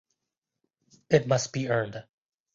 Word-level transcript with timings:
It 1.11 1.27
must 1.27 1.53
be 1.53 1.69
earned. 1.69 2.03